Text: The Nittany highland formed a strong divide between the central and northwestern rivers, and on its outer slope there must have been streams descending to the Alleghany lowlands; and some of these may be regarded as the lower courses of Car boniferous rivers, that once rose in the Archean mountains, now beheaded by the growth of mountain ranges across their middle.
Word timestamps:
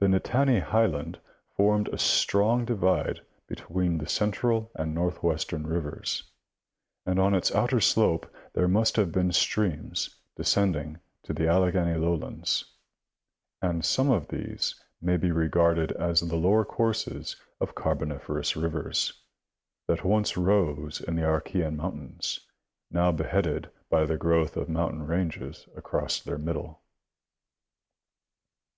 The 0.00 0.06
Nittany 0.08 0.60
highland 0.60 1.18
formed 1.56 1.88
a 1.88 1.96
strong 1.96 2.66
divide 2.66 3.22
between 3.46 3.96
the 3.96 4.06
central 4.06 4.70
and 4.74 4.94
northwestern 4.94 5.66
rivers, 5.66 6.24
and 7.06 7.18
on 7.18 7.34
its 7.34 7.50
outer 7.54 7.80
slope 7.80 8.30
there 8.52 8.68
must 8.68 8.96
have 8.96 9.10
been 9.12 9.32
streams 9.32 10.14
descending 10.36 10.98
to 11.22 11.32
the 11.32 11.48
Alleghany 11.48 11.98
lowlands; 11.98 12.66
and 13.62 13.82
some 13.82 14.10
of 14.10 14.28
these 14.28 14.78
may 15.00 15.16
be 15.16 15.30
regarded 15.32 15.90
as 15.92 16.20
the 16.20 16.36
lower 16.36 16.66
courses 16.66 17.36
of 17.58 17.74
Car 17.74 17.96
boniferous 17.96 18.60
rivers, 18.60 19.22
that 19.86 20.04
once 20.04 20.36
rose 20.36 21.00
in 21.00 21.16
the 21.16 21.22
Archean 21.24 21.76
mountains, 21.76 22.40
now 22.90 23.10
beheaded 23.10 23.70
by 23.88 24.04
the 24.04 24.18
growth 24.18 24.54
of 24.54 24.68
mountain 24.68 25.06
ranges 25.06 25.66
across 25.74 26.20
their 26.20 26.36
middle. 26.36 26.82